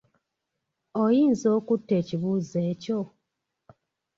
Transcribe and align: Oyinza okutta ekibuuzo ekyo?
Oyinza 1.03 1.47
okutta 1.57 1.93
ekibuuzo 2.01 2.57
ekyo? 2.71 2.99